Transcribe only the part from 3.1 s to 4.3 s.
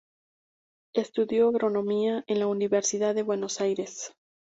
de Buenos Aires.